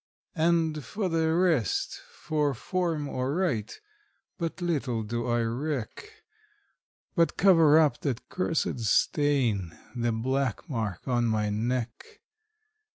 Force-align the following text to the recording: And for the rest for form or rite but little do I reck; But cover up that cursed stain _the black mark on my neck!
And 0.33 0.83
for 0.83 1.09
the 1.09 1.31
rest 1.31 2.01
for 2.11 2.55
form 2.55 3.07
or 3.07 3.35
rite 3.35 3.79
but 4.39 4.59
little 4.59 5.03
do 5.03 5.27
I 5.27 5.41
reck; 5.43 6.23
But 7.13 7.37
cover 7.37 7.77
up 7.77 7.99
that 8.01 8.27
cursed 8.27 8.79
stain 8.79 9.77
_the 9.95 10.19
black 10.23 10.67
mark 10.67 11.07
on 11.07 11.25
my 11.27 11.51
neck! 11.51 12.19